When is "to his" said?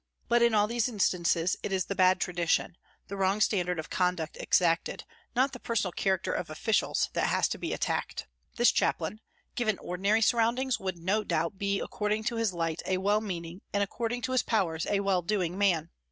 12.23-12.51, 14.23-14.41